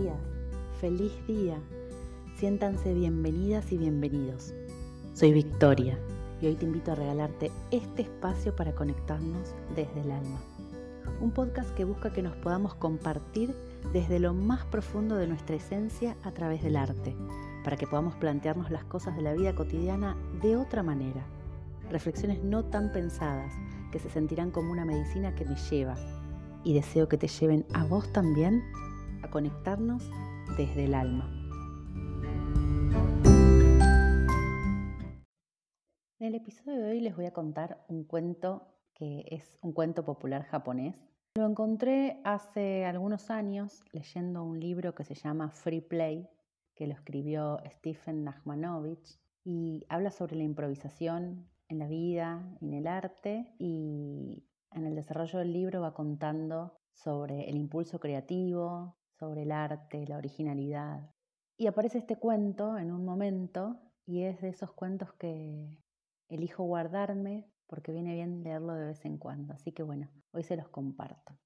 días, 0.00 0.16
feliz 0.78 1.12
día. 1.26 1.58
Siéntanse 2.36 2.92
bienvenidas 2.92 3.72
y 3.72 3.78
bienvenidos. 3.78 4.52
Soy 5.14 5.32
Victoria 5.32 5.98
y 6.42 6.46
hoy 6.48 6.54
te 6.54 6.66
invito 6.66 6.92
a 6.92 6.96
regalarte 6.96 7.50
este 7.70 8.02
espacio 8.02 8.54
para 8.54 8.74
conectarnos 8.74 9.54
desde 9.74 10.02
el 10.02 10.10
alma. 10.10 10.38
Un 11.22 11.30
podcast 11.30 11.70
que 11.70 11.86
busca 11.86 12.12
que 12.12 12.20
nos 12.20 12.36
podamos 12.36 12.74
compartir 12.74 13.54
desde 13.94 14.18
lo 14.18 14.34
más 14.34 14.66
profundo 14.66 15.16
de 15.16 15.28
nuestra 15.28 15.56
esencia 15.56 16.14
a 16.24 16.32
través 16.32 16.62
del 16.62 16.76
arte, 16.76 17.16
para 17.64 17.78
que 17.78 17.86
podamos 17.86 18.16
plantearnos 18.16 18.70
las 18.70 18.84
cosas 18.84 19.16
de 19.16 19.22
la 19.22 19.32
vida 19.32 19.54
cotidiana 19.54 20.14
de 20.42 20.58
otra 20.58 20.82
manera. 20.82 21.24
Reflexiones 21.90 22.44
no 22.44 22.64
tan 22.64 22.92
pensadas 22.92 23.50
que 23.92 23.98
se 23.98 24.10
sentirán 24.10 24.50
como 24.50 24.72
una 24.72 24.84
medicina 24.84 25.34
que 25.34 25.46
me 25.46 25.56
lleva 25.70 25.94
y 26.64 26.74
deseo 26.74 27.08
que 27.08 27.16
te 27.16 27.28
lleven 27.28 27.64
a 27.72 27.84
vos 27.84 28.12
también 28.12 28.62
a 29.26 29.30
conectarnos 29.30 30.08
desde 30.56 30.84
el 30.84 30.94
alma. 30.94 31.28
En 36.20 36.28
el 36.28 36.34
episodio 36.36 36.80
de 36.80 36.90
hoy 36.90 37.00
les 37.00 37.16
voy 37.16 37.26
a 37.26 37.32
contar 37.32 37.84
un 37.88 38.04
cuento 38.04 38.68
que 38.94 39.24
es 39.28 39.58
un 39.62 39.72
cuento 39.72 40.04
popular 40.04 40.44
japonés. 40.44 40.94
Lo 41.34 41.44
encontré 41.44 42.20
hace 42.22 42.84
algunos 42.84 43.30
años 43.30 43.82
leyendo 43.92 44.44
un 44.44 44.60
libro 44.60 44.94
que 44.94 45.02
se 45.02 45.14
llama 45.14 45.50
Free 45.50 45.80
Play, 45.80 46.28
que 46.76 46.86
lo 46.86 46.94
escribió 46.94 47.58
Stephen 47.66 48.22
Nachmanovich 48.22 49.18
y 49.44 49.84
habla 49.88 50.12
sobre 50.12 50.36
la 50.36 50.44
improvisación 50.44 51.48
en 51.68 51.80
la 51.80 51.88
vida, 51.88 52.56
en 52.60 52.74
el 52.74 52.86
arte 52.86 53.52
y 53.58 54.44
en 54.70 54.86
el 54.86 54.94
desarrollo 54.94 55.40
del 55.40 55.52
libro 55.52 55.80
va 55.80 55.94
contando 55.94 56.78
sobre 56.92 57.50
el 57.50 57.56
impulso 57.56 57.98
creativo, 57.98 58.96
sobre 59.18 59.42
el 59.42 59.52
arte, 59.52 60.06
la 60.06 60.18
originalidad. 60.18 61.10
Y 61.56 61.66
aparece 61.66 61.98
este 61.98 62.16
cuento 62.16 62.78
en 62.78 62.92
un 62.92 63.04
momento 63.04 63.80
y 64.04 64.22
es 64.22 64.40
de 64.40 64.48
esos 64.48 64.72
cuentos 64.72 65.12
que 65.14 65.78
elijo 66.28 66.64
guardarme 66.64 67.50
porque 67.66 67.92
viene 67.92 68.14
bien 68.14 68.42
leerlo 68.42 68.74
de 68.74 68.86
vez 68.86 69.04
en 69.04 69.18
cuando. 69.18 69.54
Así 69.54 69.72
que 69.72 69.82
bueno, 69.82 70.08
hoy 70.32 70.42
se 70.42 70.56
los 70.56 70.68
comparto. 70.68 71.38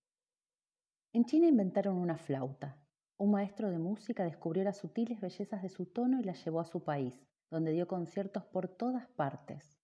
En 1.12 1.24
China 1.24 1.48
inventaron 1.48 1.96
una 1.96 2.16
flauta. 2.16 2.78
Un 3.18 3.32
maestro 3.32 3.70
de 3.70 3.78
música 3.78 4.24
descubrió 4.24 4.64
las 4.64 4.78
sutiles 4.78 5.20
bellezas 5.20 5.62
de 5.62 5.68
su 5.68 5.86
tono 5.86 6.20
y 6.20 6.24
la 6.24 6.32
llevó 6.32 6.60
a 6.60 6.64
su 6.64 6.84
país, 6.84 7.20
donde 7.50 7.72
dio 7.72 7.86
conciertos 7.86 8.44
por 8.44 8.68
todas 8.68 9.08
partes. 9.08 9.78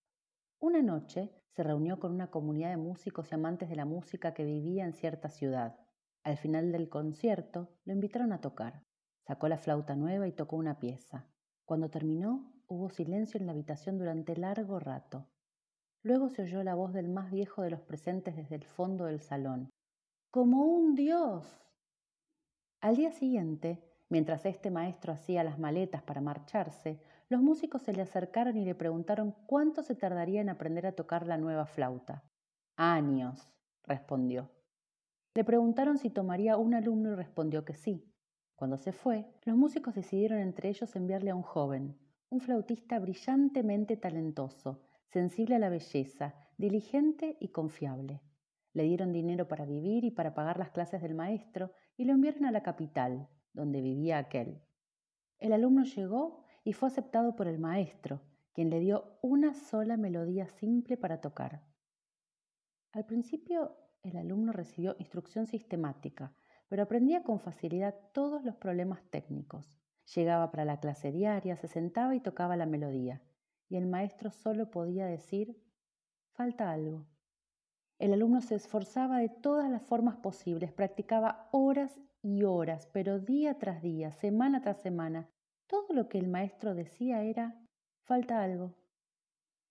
Una 0.58 0.82
noche 0.82 1.32
se 1.50 1.62
reunió 1.62 1.98
con 1.98 2.12
una 2.12 2.30
comunidad 2.30 2.70
de 2.70 2.76
músicos 2.76 3.30
y 3.30 3.34
amantes 3.34 3.68
de 3.68 3.76
la 3.76 3.84
música 3.84 4.34
que 4.34 4.44
vivía 4.44 4.84
en 4.84 4.94
cierta 4.94 5.28
ciudad. 5.28 5.78
Al 6.26 6.38
final 6.38 6.72
del 6.72 6.88
concierto 6.88 7.68
lo 7.84 7.92
invitaron 7.92 8.32
a 8.32 8.40
tocar. 8.40 8.82
Sacó 9.28 9.46
la 9.46 9.58
flauta 9.58 9.94
nueva 9.94 10.26
y 10.26 10.32
tocó 10.32 10.56
una 10.56 10.80
pieza. 10.80 11.24
Cuando 11.64 11.88
terminó, 11.88 12.52
hubo 12.66 12.90
silencio 12.90 13.38
en 13.38 13.46
la 13.46 13.52
habitación 13.52 13.96
durante 13.96 14.36
largo 14.36 14.80
rato. 14.80 15.28
Luego 16.02 16.28
se 16.28 16.42
oyó 16.42 16.64
la 16.64 16.74
voz 16.74 16.92
del 16.92 17.08
más 17.08 17.30
viejo 17.30 17.62
de 17.62 17.70
los 17.70 17.80
presentes 17.80 18.34
desde 18.34 18.56
el 18.56 18.64
fondo 18.64 19.04
del 19.04 19.20
salón. 19.20 19.70
¡Como 20.32 20.64
un 20.64 20.96
dios! 20.96 21.46
Al 22.80 22.96
día 22.96 23.12
siguiente, 23.12 23.84
mientras 24.08 24.46
este 24.46 24.72
maestro 24.72 25.12
hacía 25.12 25.44
las 25.44 25.60
maletas 25.60 26.02
para 26.02 26.20
marcharse, 26.20 27.00
los 27.28 27.40
músicos 27.40 27.82
se 27.82 27.92
le 27.92 28.02
acercaron 28.02 28.56
y 28.56 28.64
le 28.64 28.74
preguntaron 28.74 29.30
cuánto 29.46 29.84
se 29.84 29.94
tardaría 29.94 30.40
en 30.40 30.48
aprender 30.48 30.88
a 30.88 30.96
tocar 30.96 31.24
la 31.24 31.38
nueva 31.38 31.66
flauta. 31.66 32.24
Años, 32.74 33.48
respondió. 33.84 34.55
Le 35.36 35.44
preguntaron 35.44 35.98
si 35.98 36.08
tomaría 36.08 36.56
un 36.56 36.72
alumno 36.72 37.12
y 37.12 37.14
respondió 37.14 37.62
que 37.66 37.74
sí. 37.74 38.10
Cuando 38.54 38.78
se 38.78 38.92
fue, 38.92 39.26
los 39.44 39.54
músicos 39.54 39.94
decidieron 39.94 40.38
entre 40.38 40.70
ellos 40.70 40.96
enviarle 40.96 41.28
a 41.28 41.34
un 41.34 41.42
joven, 41.42 41.98
un 42.30 42.40
flautista 42.40 42.98
brillantemente 42.98 43.98
talentoso, 43.98 44.80
sensible 45.04 45.56
a 45.56 45.58
la 45.58 45.68
belleza, 45.68 46.34
diligente 46.56 47.36
y 47.38 47.48
confiable. 47.48 48.22
Le 48.72 48.84
dieron 48.84 49.12
dinero 49.12 49.46
para 49.46 49.66
vivir 49.66 50.04
y 50.04 50.10
para 50.10 50.32
pagar 50.32 50.58
las 50.58 50.70
clases 50.70 51.02
del 51.02 51.14
maestro 51.14 51.70
y 51.98 52.06
lo 52.06 52.14
enviaron 52.14 52.46
a 52.46 52.50
la 52.50 52.62
capital, 52.62 53.28
donde 53.52 53.82
vivía 53.82 54.16
aquel. 54.16 54.62
El 55.38 55.52
alumno 55.52 55.84
llegó 55.84 56.44
y 56.64 56.72
fue 56.72 56.88
aceptado 56.88 57.36
por 57.36 57.46
el 57.46 57.58
maestro, 57.58 58.22
quien 58.54 58.70
le 58.70 58.80
dio 58.80 59.18
una 59.20 59.52
sola 59.52 59.98
melodía 59.98 60.48
simple 60.48 60.96
para 60.96 61.20
tocar. 61.20 61.62
Al 62.92 63.04
principio 63.04 63.76
el 64.08 64.16
alumno 64.16 64.52
recibió 64.52 64.96
instrucción 64.98 65.46
sistemática, 65.46 66.32
pero 66.68 66.82
aprendía 66.82 67.22
con 67.22 67.40
facilidad 67.40 67.94
todos 68.12 68.44
los 68.44 68.56
problemas 68.56 69.02
técnicos. 69.10 69.78
Llegaba 70.14 70.50
para 70.50 70.64
la 70.64 70.78
clase 70.78 71.10
diaria, 71.10 71.56
se 71.56 71.68
sentaba 71.68 72.14
y 72.14 72.20
tocaba 72.20 72.56
la 72.56 72.66
melodía, 72.66 73.22
y 73.68 73.76
el 73.76 73.86
maestro 73.86 74.30
solo 74.30 74.70
podía 74.70 75.06
decir, 75.06 75.60
falta 76.32 76.70
algo. 76.70 77.06
El 77.98 78.12
alumno 78.12 78.40
se 78.40 78.54
esforzaba 78.54 79.18
de 79.18 79.28
todas 79.28 79.70
las 79.70 79.82
formas 79.82 80.16
posibles, 80.16 80.72
practicaba 80.72 81.48
horas 81.50 81.98
y 82.22 82.44
horas, 82.44 82.88
pero 82.92 83.18
día 83.18 83.58
tras 83.58 83.82
día, 83.82 84.12
semana 84.12 84.60
tras 84.60 84.80
semana, 84.82 85.28
todo 85.66 85.92
lo 85.94 86.08
que 86.08 86.18
el 86.18 86.28
maestro 86.28 86.74
decía 86.74 87.22
era, 87.22 87.58
falta 88.04 88.42
algo. 88.42 88.74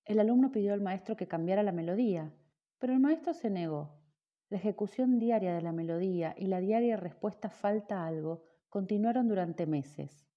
El 0.03 0.19
alumno 0.19 0.51
pidió 0.51 0.73
al 0.73 0.81
maestro 0.81 1.15
que 1.15 1.27
cambiara 1.27 1.63
la 1.63 1.71
melodía, 1.71 2.33
pero 2.79 2.93
el 2.93 2.99
maestro 2.99 3.33
se 3.33 3.49
negó. 3.49 4.04
La 4.55 4.59
ejecución 4.59 5.19
diaria 5.19 5.53
de 5.53 5.61
la 5.61 5.73
melodía 5.73 6.33
y 6.37 6.45
la 6.45 6.61
diaria 6.61 6.95
respuesta 6.95 7.49
falta 7.49 8.07
algo 8.07 8.45
continuaron 8.69 9.27
durante 9.27 9.65
meses. 9.65 10.29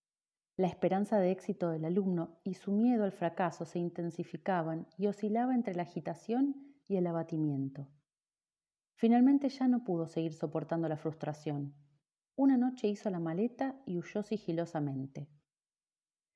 La 0.57 0.67
esperanza 0.67 1.21
de 1.21 1.31
éxito 1.31 1.71
del 1.71 1.85
alumno 1.85 2.41
y 2.43 2.55
su 2.55 2.73
miedo 2.73 3.05
al 3.05 3.13
fracaso 3.13 3.65
se 3.65 3.79
intensificaban 3.79 4.89
y 4.97 5.07
oscilaba 5.07 5.55
entre 5.55 5.77
la 5.77 5.83
agitación 5.83 6.57
y 6.89 6.97
el 6.97 7.07
abatimiento. 7.07 7.87
Finalmente 8.97 9.51
ya 9.51 9.69
no 9.69 9.85
pudo 9.85 10.09
seguir 10.09 10.33
soportando 10.33 10.89
la 10.89 10.97
frustración. 10.97 11.77
Una 12.35 12.57
noche 12.57 12.89
hizo 12.89 13.11
la 13.11 13.21
maleta 13.21 13.81
y 13.87 13.99
huyó 13.99 14.25
sigilosamente. 14.25 15.29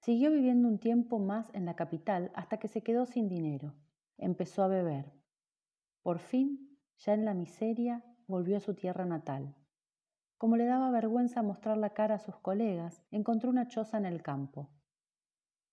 Siguió 0.02 0.30
viviendo 0.30 0.68
un 0.68 0.78
tiempo 0.78 1.18
más 1.18 1.52
en 1.52 1.64
la 1.64 1.74
capital 1.74 2.30
hasta 2.36 2.58
que 2.58 2.68
se 2.68 2.84
quedó 2.84 3.06
sin 3.06 3.28
dinero. 3.28 3.74
Empezó 4.18 4.62
a 4.62 4.68
beber. 4.68 5.12
Por 6.04 6.20
fin 6.20 6.71
ya 7.04 7.14
en 7.14 7.24
la 7.24 7.34
miseria, 7.34 8.04
volvió 8.28 8.56
a 8.56 8.60
su 8.60 8.74
tierra 8.74 9.04
natal. 9.04 9.54
Como 10.38 10.56
le 10.56 10.64
daba 10.64 10.90
vergüenza 10.90 11.42
mostrar 11.42 11.76
la 11.76 11.90
cara 11.90 12.16
a 12.16 12.18
sus 12.18 12.36
colegas, 12.36 13.02
encontró 13.10 13.50
una 13.50 13.68
choza 13.68 13.98
en 13.98 14.06
el 14.06 14.22
campo. 14.22 14.70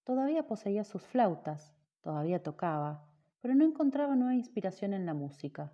Todavía 0.04 0.48
poseía 0.48 0.84
sus 0.84 1.04
flautas, 1.04 1.76
todavía 2.02 2.42
tocaba, 2.42 3.08
pero 3.42 3.54
no 3.54 3.64
encontraba 3.64 4.16
nueva 4.16 4.36
inspiración 4.36 4.94
en 4.94 5.06
la 5.06 5.14
música. 5.14 5.72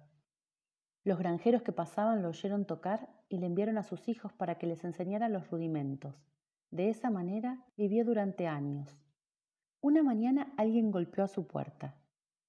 Los 1.03 1.19
granjeros 1.19 1.61
que 1.61 1.71
pasaban 1.71 2.21
lo 2.21 2.29
oyeron 2.29 2.65
tocar 2.65 3.09
y 3.29 3.37
le 3.37 3.45
enviaron 3.45 3.77
a 3.77 3.83
sus 3.83 4.09
hijos 4.09 4.33
para 4.33 4.57
que 4.57 4.67
les 4.67 4.83
enseñara 4.83 5.29
los 5.29 5.49
rudimentos. 5.49 6.15
De 6.71 6.89
esa 6.89 7.09
manera 7.09 7.63
vivió 7.77 8.03
durante 8.03 8.47
años. 8.47 8.97
Una 9.81 10.03
mañana 10.03 10.53
alguien 10.57 10.91
golpeó 10.91 11.23
a 11.23 11.27
su 11.27 11.47
puerta. 11.47 11.95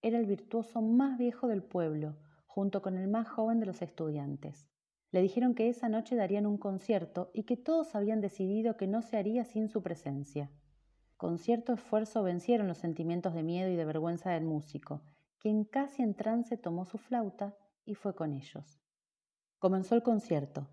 Era 0.03 0.19
el 0.19 0.27
virtuoso 0.27 0.81
más 0.81 1.19
viejo 1.19 1.49
del 1.49 1.63
pueblo, 1.63 2.17
junto 2.57 2.81
con 2.81 2.97
el 2.97 3.07
más 3.07 3.29
joven 3.29 3.61
de 3.61 3.67
los 3.67 3.83
estudiantes. 3.83 4.67
Le 5.11 5.21
dijeron 5.21 5.55
que 5.55 5.69
esa 5.69 5.91
noche 5.91 6.17
darían 6.17 6.47
un 6.47 6.57
concierto 6.57 7.31
y 7.35 7.43
que 7.43 7.59
todos 7.59 7.95
habían 7.95 8.23
decidido 8.23 8.79
que 8.79 8.87
no 8.87 9.03
se 9.03 9.19
haría 9.19 9.45
sin 9.45 9.69
su 9.69 9.83
presencia. 9.83 10.51
Con 11.19 11.37
cierto 11.37 11.75
esfuerzo 11.75 12.23
vencieron 12.23 12.67
los 12.67 12.79
sentimientos 12.79 13.35
de 13.35 13.43
miedo 13.43 13.69
y 13.69 13.77
de 13.77 13.85
vergüenza 13.85 14.31
del 14.31 14.47
músico, 14.47 15.03
quien 15.39 15.65
casi 15.65 16.03
en 16.03 16.15
trance 16.15 16.57
tomó 16.57 16.87
su 16.87 16.97
flauta 16.97 17.55
y 17.85 17.95
fue 17.95 18.15
con 18.15 18.33
ellos. 18.33 18.81
Comenzó 19.59 19.95
el 19.95 20.03
concierto. 20.03 20.67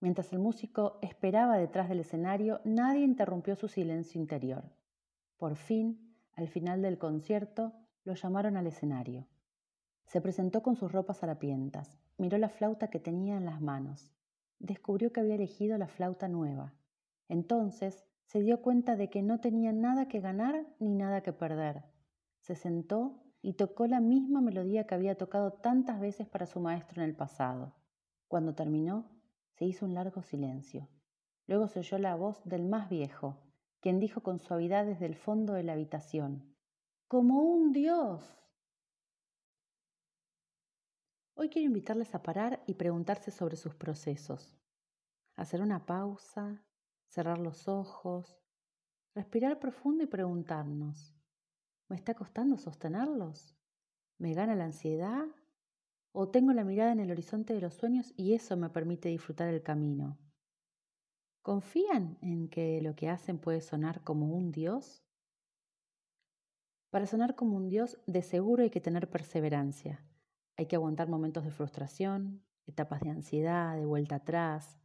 Mientras 0.00 0.32
el 0.32 0.38
músico 0.38 0.98
esperaba 1.02 1.58
detrás 1.58 1.90
del 1.90 2.00
escenario, 2.00 2.62
nadie 2.64 3.04
interrumpió 3.04 3.54
su 3.54 3.68
silencio 3.68 4.18
interior. 4.18 4.64
Por 5.36 5.56
fin, 5.56 6.16
al 6.32 6.48
final 6.48 6.80
del 6.80 6.96
concierto, 6.96 7.74
lo 8.04 8.14
llamaron 8.14 8.56
al 8.56 8.66
escenario. 8.66 9.28
Se 10.08 10.22
presentó 10.22 10.62
con 10.62 10.74
sus 10.74 10.90
ropas 10.90 11.22
harapientas, 11.22 11.98
miró 12.16 12.38
la 12.38 12.48
flauta 12.48 12.88
que 12.88 12.98
tenía 12.98 13.36
en 13.36 13.44
las 13.44 13.60
manos. 13.60 14.10
Descubrió 14.58 15.12
que 15.12 15.20
había 15.20 15.34
elegido 15.34 15.76
la 15.76 15.86
flauta 15.86 16.28
nueva. 16.28 16.72
Entonces 17.28 18.06
se 18.24 18.40
dio 18.40 18.62
cuenta 18.62 18.96
de 18.96 19.10
que 19.10 19.20
no 19.20 19.38
tenía 19.40 19.70
nada 19.70 20.08
que 20.08 20.20
ganar 20.20 20.66
ni 20.78 20.94
nada 20.94 21.22
que 21.22 21.34
perder. 21.34 21.84
Se 22.40 22.54
sentó 22.54 23.22
y 23.42 23.52
tocó 23.52 23.86
la 23.86 24.00
misma 24.00 24.40
melodía 24.40 24.86
que 24.86 24.94
había 24.94 25.18
tocado 25.18 25.52
tantas 25.52 26.00
veces 26.00 26.26
para 26.26 26.46
su 26.46 26.58
maestro 26.58 27.02
en 27.02 27.10
el 27.10 27.14
pasado. 27.14 27.74
Cuando 28.28 28.54
terminó, 28.54 29.10
se 29.56 29.66
hizo 29.66 29.84
un 29.84 29.92
largo 29.92 30.22
silencio. 30.22 30.88
Luego 31.46 31.68
se 31.68 31.80
oyó 31.80 31.98
la 31.98 32.14
voz 32.14 32.40
del 32.44 32.64
más 32.64 32.88
viejo, 32.88 33.42
quien 33.80 34.00
dijo 34.00 34.22
con 34.22 34.38
suavidad 34.38 34.86
desde 34.86 35.04
el 35.04 35.16
fondo 35.16 35.52
de 35.52 35.64
la 35.64 35.74
habitación, 35.74 36.54
Como 37.08 37.42
un 37.42 37.72
dios. 37.72 38.47
Hoy 41.40 41.50
quiero 41.50 41.66
invitarles 41.66 42.16
a 42.16 42.22
parar 42.24 42.64
y 42.66 42.74
preguntarse 42.74 43.30
sobre 43.30 43.54
sus 43.54 43.72
procesos. 43.72 44.58
Hacer 45.36 45.62
una 45.62 45.86
pausa, 45.86 46.64
cerrar 47.06 47.38
los 47.38 47.68
ojos, 47.68 48.40
respirar 49.14 49.60
profundo 49.60 50.02
y 50.02 50.08
preguntarnos, 50.08 51.14
¿me 51.88 51.94
está 51.94 52.14
costando 52.14 52.56
sostenerlos? 52.56 53.56
¿Me 54.18 54.34
gana 54.34 54.56
la 54.56 54.64
ansiedad? 54.64 55.26
¿O 56.10 56.28
tengo 56.28 56.52
la 56.52 56.64
mirada 56.64 56.90
en 56.90 56.98
el 56.98 57.12
horizonte 57.12 57.54
de 57.54 57.60
los 57.60 57.74
sueños 57.74 58.12
y 58.16 58.34
eso 58.34 58.56
me 58.56 58.70
permite 58.70 59.08
disfrutar 59.08 59.46
el 59.46 59.62
camino? 59.62 60.18
¿Confían 61.42 62.18
en 62.20 62.48
que 62.48 62.82
lo 62.82 62.96
que 62.96 63.10
hacen 63.10 63.38
puede 63.38 63.60
sonar 63.60 64.02
como 64.02 64.34
un 64.34 64.50
Dios? 64.50 65.04
Para 66.90 67.06
sonar 67.06 67.36
como 67.36 67.56
un 67.56 67.68
Dios, 67.68 67.96
de 68.08 68.22
seguro 68.22 68.64
hay 68.64 68.70
que 68.70 68.80
tener 68.80 69.08
perseverancia. 69.08 70.04
Hay 70.58 70.66
que 70.66 70.74
aguantar 70.74 71.08
momentos 71.08 71.44
de 71.44 71.52
frustración, 71.52 72.42
etapas 72.66 73.00
de 73.00 73.10
ansiedad, 73.10 73.76
de 73.76 73.86
vuelta 73.86 74.16
atrás, 74.16 74.76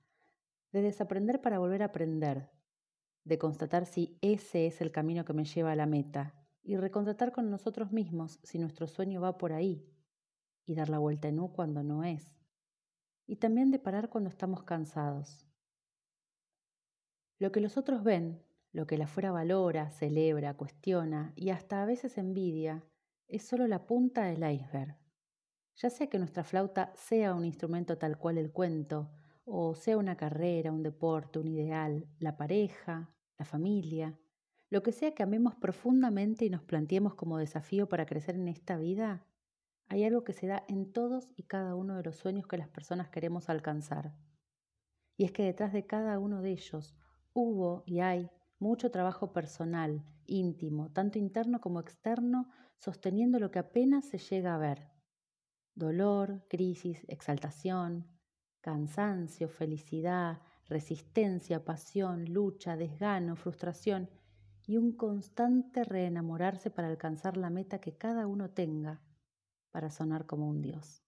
de 0.72 0.84
desaprender 0.84 1.42
para 1.42 1.58
volver 1.58 1.82
a 1.82 1.86
aprender, 1.86 2.52
de 3.24 3.40
constatar 3.40 3.88
si 3.88 4.20
ese 4.22 4.68
es 4.68 4.82
el 4.82 4.92
camino 4.92 5.26
que 5.26 5.34
me 5.34 5.46
lleva 5.46 5.72
a 5.72 5.76
la 5.76 5.88
meta 5.88 6.36
y 6.62 6.78
recontratar 6.78 7.32
con 7.32 7.50
nosotros 7.50 7.92
mismos 7.92 8.40
si 8.44 8.60
nuestro 8.60 8.86
sueño 8.86 9.20
va 9.20 9.40
por 9.40 9.52
ahí 9.52 9.92
y 10.64 10.76
dar 10.76 10.90
la 10.90 11.00
vuelta 11.00 11.28
en 11.28 11.40
U 11.40 11.52
cuando 11.52 11.82
no 11.82 12.04
es. 12.04 12.38
Y 13.26 13.38
también 13.38 13.72
de 13.72 13.80
parar 13.80 14.10
cuando 14.10 14.30
estamos 14.30 14.62
cansados. 14.62 15.48
Lo 17.40 17.52
que 17.52 17.62
los 17.62 17.78
otros 17.78 18.04
ven, 18.04 18.46
lo 18.74 18.86
que 18.86 19.00
la 19.00 19.08
fuera 19.08 19.32
valora, 19.32 19.90
celebra, 19.90 20.56
cuestiona 20.56 21.34
y 21.36 21.50
hasta 21.50 21.82
a 21.82 21.86
veces 21.88 22.20
envidia, 22.20 22.86
es 23.28 23.42
solo 23.42 23.66
la 23.66 23.88
punta 23.88 24.26
del 24.26 24.48
iceberg. 24.54 25.03
Ya 25.76 25.90
sea 25.90 26.08
que 26.08 26.20
nuestra 26.20 26.44
flauta 26.44 26.94
sea 26.96 27.34
un 27.34 27.46
instrumento 27.46 27.98
tal 27.98 28.18
cual 28.18 28.38
el 28.38 28.52
cuento, 28.52 29.12
o 29.46 29.76
sea 29.76 29.98
una 29.98 30.16
carrera, 30.16 30.72
un 30.72 30.84
deporte, 30.84 31.40
un 31.40 31.48
ideal, 31.48 32.08
la 32.20 32.38
pareja, 32.38 33.14
la 33.38 33.46
familia, 33.46 34.20
lo 34.70 34.82
que 34.84 34.92
sea 34.92 35.14
que 35.14 35.24
amemos 35.24 35.56
profundamente 35.56 36.46
y 36.46 36.50
nos 36.50 36.64
planteemos 36.64 37.16
como 37.16 37.38
desafío 37.38 37.88
para 37.90 38.06
crecer 38.06 38.36
en 38.36 38.48
esta 38.48 38.78
vida, 38.78 39.26
hay 39.88 40.04
algo 40.04 40.24
que 40.24 40.34
se 40.34 40.48
da 40.48 40.64
en 40.68 40.92
todos 40.92 41.32
y 41.36 41.44
cada 41.44 41.76
uno 41.76 41.96
de 41.96 42.04
los 42.04 42.16
sueños 42.16 42.48
que 42.48 42.58
las 42.58 42.70
personas 42.70 43.10
queremos 43.10 43.50
alcanzar. 43.50 44.16
Y 45.18 45.26
es 45.26 45.32
que 45.32 45.44
detrás 45.44 45.74
de 45.74 45.86
cada 45.86 46.18
uno 46.20 46.42
de 46.42 46.52
ellos 46.52 46.96
hubo 47.34 47.84
y 47.86 48.00
hay 48.00 48.32
mucho 48.60 48.92
trabajo 48.92 49.34
personal, 49.34 50.04
íntimo, 50.26 50.92
tanto 50.92 51.20
interno 51.20 51.62
como 51.62 51.80
externo, 51.80 52.50
sosteniendo 52.78 53.40
lo 53.40 53.52
que 53.52 53.60
apenas 53.60 54.06
se 54.06 54.18
llega 54.18 54.56
a 54.56 54.58
ver. 54.58 54.93
Dolor, 55.76 56.46
crisis, 56.50 57.04
exaltación, 57.08 58.08
cansancio, 58.62 59.50
felicidad, 59.50 60.40
resistencia, 60.68 61.66
pasión, 61.66 62.32
lucha, 62.32 62.78
desgano, 62.78 63.36
frustración 63.36 64.10
y 64.68 64.78
un 64.78 64.96
constante 64.96 65.84
reenamorarse 65.84 66.70
para 66.70 66.88
alcanzar 66.88 67.38
la 67.38 67.50
meta 67.50 67.80
que 67.80 67.98
cada 67.98 68.28
uno 68.28 68.52
tenga 68.52 69.02
para 69.72 69.90
sonar 69.90 70.28
como 70.28 70.48
un 70.48 70.62
Dios. 70.62 71.04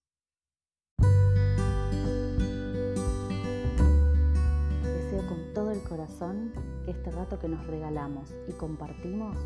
Deseo 4.82 5.26
con 5.28 5.54
todo 5.54 5.70
el 5.70 5.82
corazón 5.84 6.52
que 6.84 6.90
este 6.90 7.12
rato 7.12 7.38
que 7.38 7.48
nos 7.48 7.64
regalamos 7.66 8.34
y 8.48 8.52
compartimos 8.52 9.36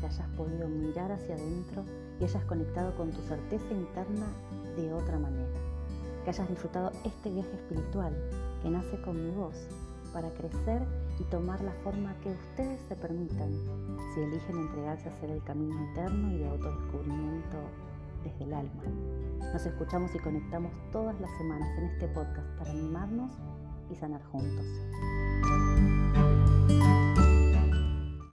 te 0.00 0.06
hayas 0.06 0.28
podido 0.36 0.68
mirar 0.68 1.12
hacia 1.12 1.34
adentro 1.34 1.84
y 2.20 2.24
hayas 2.24 2.44
conectado 2.44 2.96
con 2.96 3.10
tu 3.10 3.20
certeza 3.22 3.72
interna 3.72 4.26
de 4.76 4.92
otra 4.92 5.18
manera. 5.18 5.58
Que 6.24 6.30
hayas 6.30 6.48
disfrutado 6.48 6.92
este 7.04 7.30
viaje 7.30 7.54
espiritual 7.54 8.14
que 8.62 8.70
nace 8.70 9.00
con 9.02 9.22
mi 9.22 9.34
voz 9.34 9.54
para 10.12 10.30
crecer 10.30 10.82
y 11.18 11.24
tomar 11.24 11.60
la 11.62 11.72
forma 11.84 12.14
que 12.22 12.30
ustedes 12.30 12.80
se 12.88 12.96
permitan 12.96 13.52
si 14.14 14.20
eligen 14.20 14.56
entregarse 14.58 15.08
a 15.08 15.12
hacer 15.12 15.30
el 15.30 15.42
camino 15.44 15.74
eterno 15.92 16.32
y 16.32 16.38
de 16.38 16.48
autodescubrimiento 16.48 17.58
desde 18.24 18.44
el 18.44 18.54
alma. 18.54 18.82
Nos 19.52 19.64
escuchamos 19.64 20.14
y 20.14 20.18
conectamos 20.18 20.72
todas 20.92 21.18
las 21.20 21.30
semanas 21.38 21.68
en 21.78 21.84
este 21.84 22.08
podcast 22.08 22.48
para 22.58 22.70
animarnos 22.70 23.30
y 23.90 23.94
sanar 23.94 24.22
juntos. 24.24 24.66